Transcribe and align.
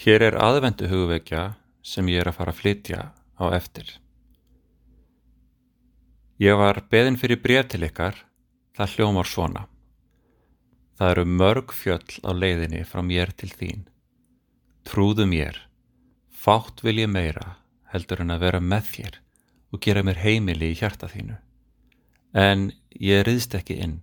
Hér 0.00 0.22
er 0.24 0.36
aðvendu 0.40 0.86
hugvekja 0.88 1.40
sem 1.84 2.06
ég 2.08 2.22
er 2.22 2.30
að 2.30 2.38
fara 2.38 2.52
að 2.54 2.60
flytja 2.62 3.00
á 3.36 3.44
eftir. 3.52 3.88
Ég 6.40 6.56
var 6.56 6.78
beðin 6.88 7.18
fyrir 7.20 7.36
bref 7.42 7.66
til 7.68 7.82
ykkar, 7.84 8.14
það 8.72 8.94
hljómar 8.94 9.28
svona. 9.28 9.66
Það 10.96 11.12
eru 11.12 11.24
mörg 11.42 11.74
fjöll 11.76 12.16
á 12.24 12.32
leiðinni 12.32 12.80
frá 12.88 13.02
mér 13.04 13.34
til 13.36 13.50
þín. 13.52 13.82
Trúðu 14.88 15.26
mér, 15.28 15.58
fátt 16.32 16.80
vil 16.80 17.02
ég 17.02 17.10
meira 17.12 17.58
heldur 17.92 18.22
en 18.24 18.32
að 18.32 18.46
vera 18.46 18.60
með 18.64 18.88
þér 18.94 19.18
og 19.68 19.82
gera 19.84 20.04
mér 20.06 20.22
heimili 20.22 20.70
í 20.72 20.78
hjarta 20.80 21.10
þínu. 21.12 21.36
En 22.32 22.70
ég 22.96 23.26
riðst 23.28 23.58
ekki 23.60 23.76
inn. 23.84 23.98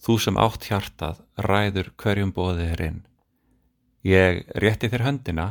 Þú 0.00 0.16
sem 0.24 0.40
átt 0.40 0.70
hjartað 0.70 1.20
ræður 1.36 1.92
hverjum 2.00 2.32
bóðið 2.32 2.72
er 2.78 2.84
inn. 2.88 3.04
Ég 4.06 4.44
rétti 4.54 4.86
þér 4.86 5.02
höndina 5.02 5.46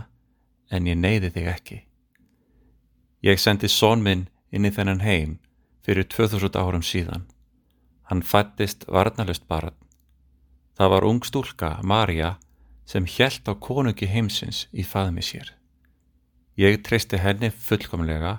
en 0.71 0.85
ég 0.87 0.95
neyði 0.95 1.33
þig 1.35 1.47
ekki. 1.51 1.77
Ég 3.25 3.41
sendi 3.41 3.67
són 3.67 4.03
minn 4.05 4.27
inn 4.55 4.67
í 4.67 4.71
þennan 4.71 5.01
heim 5.03 5.33
fyrir 5.83 6.07
2000 6.07 6.55
árum 6.55 6.85
síðan. 6.85 7.25
Hann 8.07 8.23
fættist 8.23 8.85
varnalust 8.87 9.43
barn. 9.49 9.75
Það 10.77 10.91
var 10.93 11.07
ung 11.07 11.19
stúlka, 11.27 11.79
Marja, 11.83 12.37
sem 12.85 13.03
hjælt 13.03 13.49
á 13.51 13.53
konungi 13.59 14.07
heimsins 14.07 14.67
í 14.71 14.85
faðmi 14.87 15.23
sér. 15.25 15.51
Ég 16.55 16.79
tristi 16.85 17.19
henni 17.19 17.49
fullkomlega 17.51 18.37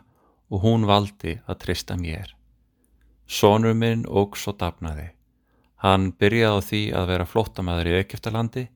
og 0.48 0.62
hún 0.64 0.86
valdi 0.88 1.36
að 1.44 1.60
trista 1.66 1.96
mér. 2.00 2.32
Sónur 3.28 3.76
minn 3.76 4.06
ógs 4.06 4.46
og 4.48 4.56
dafnaði. 4.62 5.10
Hann 5.84 6.12
byrjaði 6.16 6.56
á 6.56 6.66
því 6.68 6.82
að 6.96 7.12
vera 7.12 7.28
flótamaður 7.28 7.90
í 7.90 7.96
Egyptalandi 8.00 8.66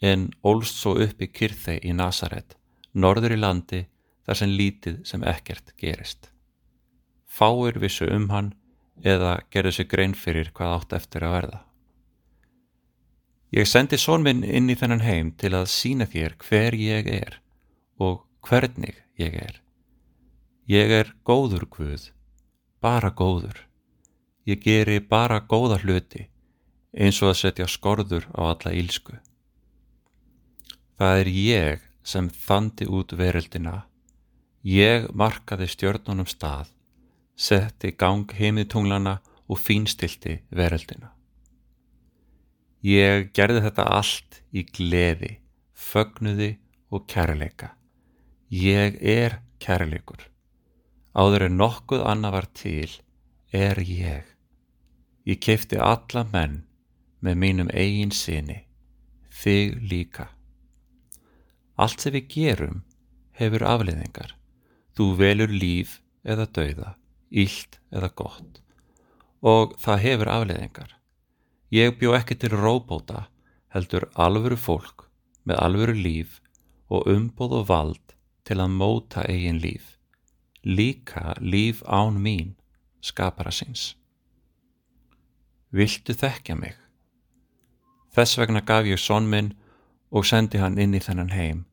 en 0.00 0.30
ólst 0.44 0.80
svo 0.80 0.96
upp 1.02 1.22
í 1.22 1.28
Kyrþei 1.28 1.80
í 1.82 1.92
Nazaret, 1.96 2.56
norður 2.92 3.36
í 3.36 3.40
landi 3.40 3.82
þar 4.26 4.40
sem 4.40 4.56
lítið 4.58 5.02
sem 5.08 5.24
ekkert 5.24 5.72
gerist. 5.80 6.30
Fáir 7.26 7.78
vissu 7.80 8.08
um 8.10 8.28
hann 8.32 8.52
eða 9.04 9.38
gerðu 9.52 9.72
sig 9.76 9.88
grein 9.88 10.14
fyrir 10.14 10.50
hvað 10.56 10.76
átt 10.76 10.96
eftir 11.00 11.26
að 11.26 11.34
verða. 11.36 11.60
Ég 13.54 13.68
sendi 13.70 13.98
són 14.00 14.24
minn 14.26 14.42
inn 14.44 14.70
í 14.70 14.76
þennan 14.76 15.04
heim 15.06 15.30
til 15.38 15.52
að 15.54 15.68
sína 15.70 16.06
þér 16.10 16.34
hver 16.42 16.74
ég 16.74 17.06
er 17.12 17.38
og 18.02 18.24
hvernig 18.42 18.96
ég 19.20 19.36
er. 19.38 19.60
Ég 20.66 20.90
er 20.90 21.12
góður 21.24 21.68
Guð, 21.70 22.10
bara 22.82 23.12
góður. 23.14 23.62
Ég 24.46 24.62
geri 24.62 24.98
bara 25.00 25.40
góða 25.40 25.78
hluti 25.82 26.26
eins 26.96 27.20
og 27.22 27.32
að 27.32 27.40
setja 27.40 27.66
skorður 27.70 28.26
á 28.34 28.50
alla 28.50 28.72
ílsku. 28.74 29.14
Það 30.96 31.18
er 31.20 31.28
ég 31.28 31.82
sem 32.06 32.28
þandi 32.32 32.86
út 32.88 33.12
veröldina. 33.12 33.82
Ég 34.64 35.10
markaði 35.12 35.66
stjörnunum 35.68 36.28
stað, 36.30 36.70
setti 37.36 37.90
gang 37.92 38.30
heimiðtunglana 38.32 39.18
og 39.46 39.60
fínstilti 39.60 40.38
veröldina. 40.48 41.12
Ég 42.80 43.28
gerði 43.36 43.60
þetta 43.66 43.84
allt 43.98 44.38
í 44.56 44.62
gleði, 44.64 45.34
fögnuði 45.74 46.54
og 46.88 47.04
kærleika. 47.10 47.74
Ég 48.48 48.96
er 49.02 49.40
kærleikur. 49.60 50.22
Áður 51.12 51.48
en 51.48 51.58
nokkuð 51.60 52.06
annað 52.08 52.36
var 52.38 52.48
til, 52.56 52.88
er 53.52 53.82
ég. 53.84 54.24
Ég 55.28 55.42
keipti 55.44 55.76
alla 55.76 56.24
menn 56.32 56.62
með 57.20 57.40
mínum 57.42 57.70
eigin 57.74 58.14
sinni, 58.14 58.62
þig 59.28 59.76
líka. 59.90 60.30
Allt 61.76 62.00
sem 62.00 62.14
við 62.16 62.28
gerum 62.32 62.84
hefur 63.36 63.64
afleiðingar. 63.68 64.36
Þú 64.96 65.10
velur 65.20 65.52
líf 65.52 66.00
eða 66.24 66.46
dauða, 66.48 66.94
ílt 67.30 67.80
eða 67.92 68.12
gott 68.16 68.62
og 69.46 69.76
það 69.82 70.02
hefur 70.02 70.30
afleiðingar. 70.32 70.92
Ég 71.70 71.98
bjó 72.00 72.14
ekki 72.16 72.36
til 72.40 72.54
róbóta 72.54 73.26
heldur 73.74 74.08
alvöru 74.14 74.56
fólk 74.56 75.06
með 75.46 75.60
alvöru 75.62 75.94
líf 75.94 76.40
og 76.88 77.06
umbóð 77.10 77.60
og 77.60 77.68
vald 77.70 78.16
til 78.46 78.58
að 78.62 78.74
móta 78.80 79.26
eigin 79.26 79.60
líf. 79.62 79.96
Líka 80.62 81.34
líf 81.40 81.82
án 81.86 82.18
mín 82.22 82.54
skapara 83.00 83.52
síns. 83.54 83.94
Viltu 85.70 86.14
þekkja 86.14 86.56
mig? 86.56 86.76
Þess 88.14 88.38
vegna 88.38 88.62
gaf 88.64 88.86
ég 88.86 88.98
són 89.02 89.28
minn 89.28 89.52
og 90.16 90.24
sendi 90.24 90.60
hann 90.62 90.78
inn 90.80 90.96
í 90.96 91.02
þennan 91.04 91.34
heim 91.36 91.64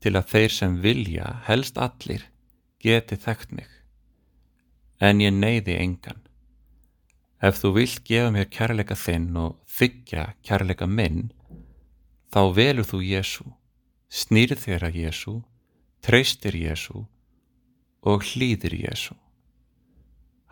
til 0.00 0.14
að 0.16 0.30
þeir 0.32 0.54
sem 0.54 0.76
vilja, 0.80 1.26
helst 1.44 1.78
allir, 1.78 2.22
geti 2.80 3.18
þekkt 3.20 3.52
mig. 3.52 3.68
En 5.00 5.20
ég 5.20 5.34
neyði 5.34 5.76
engan. 5.76 6.22
Ef 7.40 7.60
þú 7.60 7.72
vilt 7.76 8.02
gefa 8.08 8.30
mér 8.32 8.48
kærleika 8.52 8.96
þinn 8.96 9.36
og 9.36 9.58
þykja 9.68 10.26
kærleika 10.46 10.88
minn, 10.88 11.30
þá 12.32 12.40
velur 12.56 12.88
þú 12.88 13.02
Jésu, 13.04 13.46
snýrð 14.08 14.64
þér 14.64 14.86
að 14.88 14.98
Jésu, 15.02 15.34
treystir 16.04 16.56
Jésu 16.56 17.04
og 18.00 18.24
hlýðir 18.24 18.76
Jésu. 18.86 19.16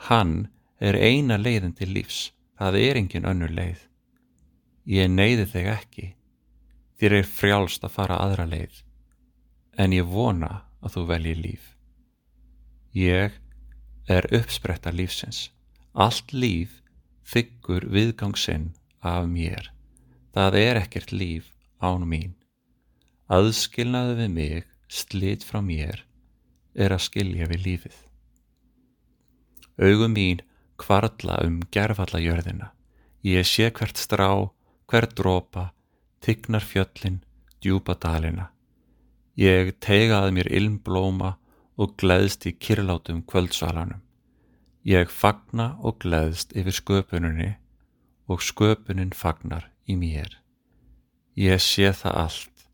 Hann 0.09 0.49
er 0.81 0.97
eina 0.97 1.39
leiðin 1.41 1.77
til 1.77 1.93
lífs, 1.97 2.33
það 2.59 2.81
er 2.85 3.01
engin 3.01 3.29
önnur 3.29 3.53
leið. 3.53 3.81
Ég 4.89 5.09
neyði 5.13 5.49
þig 5.53 5.73
ekki, 5.73 6.07
þér 6.99 7.21
er 7.21 7.29
frjálst 7.31 7.85
að 7.87 7.95
fara 7.95 8.19
aðra 8.23 8.47
leið, 8.51 8.81
en 9.79 9.95
ég 9.95 10.09
vona 10.11 10.65
að 10.83 10.97
þú 10.97 11.05
velji 11.13 11.35
líf. 11.39 11.69
Ég 12.95 13.37
er 14.09 14.29
uppspretta 14.35 14.91
lífsins, 14.95 15.49
allt 15.93 16.33
líf 16.33 16.81
þykkur 17.29 17.87
viðgangsinn 17.93 18.73
af 19.05 19.29
mér, 19.31 19.71
það 20.35 20.59
er 20.63 20.83
ekkert 20.83 21.13
líf 21.13 21.53
án 21.79 22.07
mín. 22.09 22.35
Aðskilnaðu 23.29 24.19
við 24.23 24.31
mig, 24.35 24.69
slit 24.89 25.45
frá 25.45 25.61
mér, 25.63 26.03
er 26.75 26.95
að 26.95 27.05
skilja 27.05 27.49
við 27.51 27.67
lífið. 27.67 27.97
Augum 29.79 30.15
mín 30.17 30.41
kvarla 30.81 31.37
um 31.45 31.61
gerfalla 31.75 32.19
jörðina, 32.23 32.73
ég 33.23 33.47
sé 33.47 33.69
hvert 33.71 34.01
strá, 34.01 34.49
hver 34.89 35.07
dropa, 35.13 35.69
tignar 36.21 36.65
fjöllin, 36.65 37.23
djúpa 37.63 37.95
dalina. 37.95 38.51
Ég 39.39 39.75
tegaði 39.83 40.35
mér 40.35 40.51
ilmblóma 40.59 41.37
og 41.79 41.95
gleðst 42.01 42.47
í 42.51 42.55
kirlátum 42.59 43.23
kvöldsvalanum. 43.31 44.03
Ég 44.83 45.11
fagna 45.13 45.77
og 45.85 46.01
gleðst 46.03 46.55
yfir 46.59 46.75
sköpuninni 46.75 47.51
og 48.27 48.43
sköpunin 48.43 49.15
fagnar 49.15 49.69
í 49.87 49.97
mér. 49.99 50.39
Ég 51.39 51.63
sé 51.63 51.93
það 51.95 52.21
allt, 52.25 52.69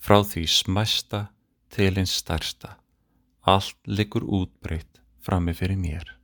frá 0.00 0.22
því 0.24 0.44
smæsta 0.48 1.24
til 1.74 1.92
eins 2.00 2.14
starsta, 2.22 2.78
allt 3.44 3.76
liggur 3.84 4.24
útbreytt 4.24 5.02
frammi 5.20 5.52
fyrir 5.52 5.76
mér. 5.76 6.14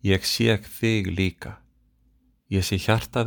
Ég 0.00 0.24
sé 0.24 0.56
þig 0.64 1.10
líka, 1.12 1.58
Ég 2.50 2.64
sé 2.66 2.80
hjarta 2.82 3.22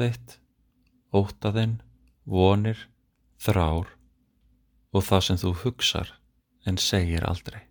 þitt, 1.14 1.44
ótaðinn, 1.44 1.82
vonir, 2.26 2.90
þrár 3.38 3.88
og 4.94 5.04
það 5.04 5.22
sem 5.22 5.38
þú 5.38 5.54
hugsar 5.64 6.14
en 6.66 6.78
segir 6.78 7.24
aldrei. 7.26 7.62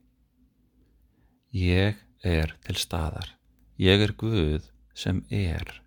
Ég 1.52 1.96
er 2.22 2.56
til 2.62 2.76
staðar. 2.76 3.36
Ég 3.78 4.00
er 4.00 4.12
Guð 4.12 4.70
sem 4.94 5.24
er. 5.30 5.82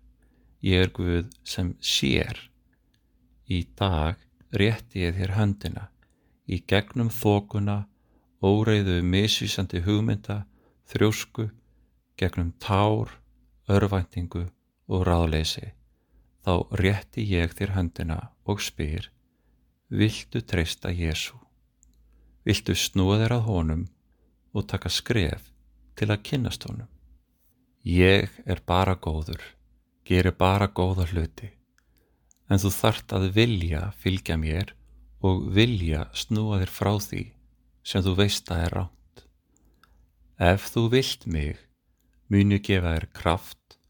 Ég 0.62 0.82
er 0.82 0.90
Guð 0.90 1.30
sem 1.44 1.76
sér. 1.80 2.50
Í 3.48 3.66
dag 3.76 4.16
rétti 4.52 5.04
ég 5.04 5.16
þér 5.16 5.36
höndina 5.36 5.88
í 6.46 6.62
gegnum 6.66 7.08
þókuna, 7.10 7.86
óreiðu 8.42 9.02
misvísandi 9.02 9.80
hugmynda, 9.82 10.46
þrjósku, 10.86 11.50
gegnum 12.16 12.52
tár, 12.62 13.10
örvæntingu 13.68 14.46
og 14.86 15.06
ráðleysi, 15.06 15.72
þá 16.46 16.78
rétti 16.78 17.24
ég 17.26 17.50
þér 17.58 17.72
höndina 17.74 18.16
og 18.46 18.60
spyr, 18.62 19.08
viltu 19.90 20.44
treysta 20.46 20.92
Jésu? 20.94 21.34
Viltu 22.46 22.76
snúa 22.78 23.16
þér 23.18 23.34
að 23.40 23.48
honum 23.48 23.82
og 24.54 24.68
taka 24.70 24.92
skref 24.94 25.48
til 25.98 26.06
að 26.14 26.22
kynnast 26.28 26.68
honum? 26.68 26.86
Ég 27.82 28.30
er 28.46 28.62
bara 28.62 28.94
góður, 28.94 29.42
gerir 30.06 30.36
bara 30.38 30.70
góða 30.70 31.08
hluti, 31.10 31.50
en 32.46 32.62
þú 32.62 32.70
þart 32.78 33.18
að 33.18 33.28
vilja 33.34 33.82
fylgja 33.98 34.38
mér 34.38 34.70
og 35.26 35.50
vilja 35.50 36.06
snúa 36.14 36.62
þér 36.62 36.74
frá 36.78 36.94
því 37.02 37.24
sem 37.82 38.06
þú 38.06 38.16
veist 38.22 38.54
að 38.54 38.66
er 38.68 38.78
ránt. 38.78 39.26
Ef 40.38 40.70
þú 40.70 40.88
vilt 40.94 41.26
mig, 41.26 41.58
muni 42.30 42.62
gefa 42.62 42.94
þér 42.94 43.12
kraft 43.18 43.80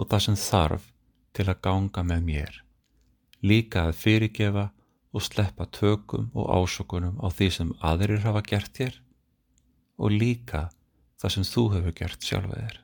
og 0.00 0.08
það 0.08 0.28
sem 0.30 0.44
þarf 0.48 0.92
til 1.36 1.46
að 1.50 1.60
ganga 1.66 2.02
með 2.06 2.24
mér, 2.30 2.54
líka 3.44 3.86
að 3.88 3.98
fyrirgefa 4.00 4.70
og 5.16 5.24
sleppa 5.24 5.66
tökum 5.72 6.30
og 6.36 6.48
ásökunum 6.52 7.20
á 7.24 7.28
því 7.32 7.48
sem 7.52 7.74
aðrir 7.80 8.24
hafa 8.24 8.42
gert 8.44 8.72
þér 8.76 8.98
og 9.96 10.12
líka 10.12 10.66
það 11.20 11.34
sem 11.34 11.46
þú 11.48 11.64
hefur 11.74 11.96
gert 12.00 12.26
sjálfa 12.26 12.58
þér. 12.60 12.80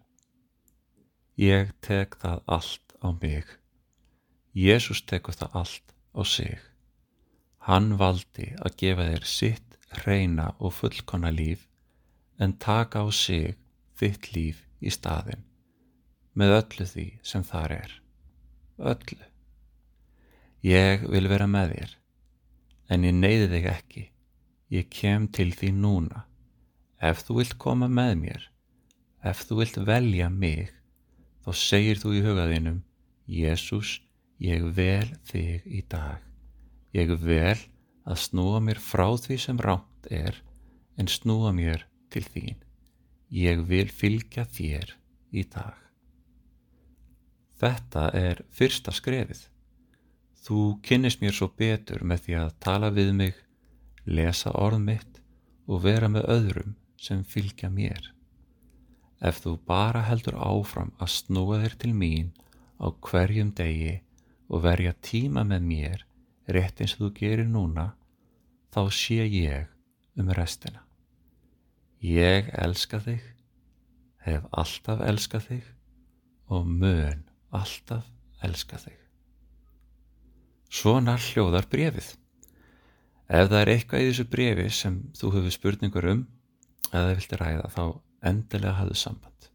Ég 1.43 1.73
tek 1.85 2.17
það 2.21 2.43
allt 2.57 2.97
á 3.05 3.09
mig. 3.13 3.45
Jésús 4.57 5.03
tekur 5.09 5.37
það 5.37 5.57
allt 5.61 5.95
á 6.17 6.21
sig. 6.25 6.61
Hann 7.69 7.97
valdi 8.01 8.53
að 8.61 8.77
gefa 8.81 9.09
þér 9.13 9.29
sitt 9.29 9.79
reyna 10.05 10.53
og 10.59 10.77
fullkonna 10.77 11.33
líf 11.33 11.69
en 12.41 12.57
taka 12.57 13.05
á 13.05 13.09
sig 13.13 13.57
þitt 14.01 14.33
líf 14.35 14.65
í 14.81 14.91
staðin 14.91 15.45
með 16.33 16.57
öllu 16.63 16.87
því 16.89 17.09
sem 17.23 17.45
þar 17.45 17.77
er. 17.83 18.02
Öllu. 18.83 19.19
Ég 20.67 21.07
vil 21.11 21.29
vera 21.31 21.49
með 21.51 21.77
þér 21.77 21.99
en 22.93 23.07
ég 23.07 23.17
neyði 23.17 23.49
þig 23.55 23.67
ekki. 23.73 24.05
Ég 24.73 24.89
kem 24.93 25.27
til 25.33 25.51
því 25.57 25.73
núna. 25.79 26.25
Ef 27.03 27.25
þú 27.27 27.41
vilt 27.41 27.59
koma 27.61 27.89
með 27.91 28.13
mér, 28.21 28.47
ef 29.27 29.43
þú 29.49 29.59
vilt 29.63 29.79
velja 29.89 30.29
mig, 30.31 30.71
þá 31.43 31.51
segir 31.59 32.01
þú 32.01 32.15
í 32.15 32.23
hugaðinum, 32.25 32.81
Jésús, 33.27 33.97
ég 34.43 34.65
vel 34.77 35.09
þig 35.29 35.67
í 35.67 35.83
dag. 35.91 36.23
Ég 36.95 37.15
vel 37.23 37.59
að 38.07 38.23
snúa 38.23 38.61
mér 38.63 38.81
frá 38.83 39.09
því 39.19 39.39
sem 39.41 39.61
rátt 39.63 40.09
er, 40.11 40.39
en 40.99 41.11
snúa 41.11 41.53
mér 41.57 41.87
til 42.13 42.25
þín. 42.29 42.59
Ég 43.33 43.65
vil 43.67 43.89
fylgja 43.89 44.45
þér 44.45 44.95
í 45.33 45.47
dag. 45.49 45.79
Þetta 47.63 48.09
er 48.19 48.41
fyrsta 48.51 48.91
skrefið. 48.91 49.45
Þú 50.43 50.61
kynnist 50.83 51.21
mér 51.23 51.37
svo 51.37 51.47
betur 51.55 52.03
með 52.03 52.25
því 52.25 52.35
að 52.41 52.55
tala 52.65 52.91
við 52.91 53.13
mig, 53.15 53.37
lesa 54.03 54.51
orð 54.59 54.83
mitt 54.83 55.21
og 55.71 55.85
vera 55.85 56.09
með 56.11 56.27
öðrum 56.35 56.75
sem 56.99 57.23
fylgja 57.23 57.71
mér. 57.71 58.11
Ef 59.23 59.45
þú 59.45 59.55
bara 59.71 60.03
heldur 60.09 60.35
áfram 60.43 60.91
að 60.99 61.15
snúa 61.15 61.61
þér 61.63 61.79
til 61.85 61.93
mín 61.95 62.33
á 62.83 62.91
hverjum 62.91 63.55
degi 63.55 64.01
og 64.51 64.65
verja 64.67 64.97
tíma 64.99 65.47
með 65.47 65.69
mér 65.71 66.07
rétt 66.51 66.83
eins 66.83 66.97
og 66.99 67.07
þú 67.07 67.15
gerir 67.21 67.47
núna, 67.47 67.93
þá 68.75 68.91
sé 68.91 69.23
ég 69.23 69.71
um 70.19 70.35
restina. 70.35 70.83
Ég 72.03 72.51
elska 72.59 72.99
þig, 73.07 73.23
hef 74.27 74.51
alltaf 74.51 75.07
elskað 75.07 75.53
þig 75.53 75.69
og 76.51 76.67
mun 76.67 77.23
alltaf 77.53 78.09
elska 78.43 78.81
þig. 78.81 78.99
Svona 80.73 81.19
hljóðar 81.21 81.69
brefið. 81.71 82.15
Ef 83.33 83.49
það 83.49 83.59
er 83.61 83.73
eitthvað 83.75 84.03
í 84.03 84.09
þessu 84.11 84.29
brefi 84.33 84.69
sem 84.73 84.99
þú 85.17 85.35
hefur 85.37 85.55
spurningur 85.57 86.09
um 86.13 86.25
eða 86.91 87.15
vilti 87.15 87.39
ræða 87.41 87.69
þá 87.73 87.83
endilega 88.33 88.79
hafðu 88.81 88.99
samband. 88.99 89.52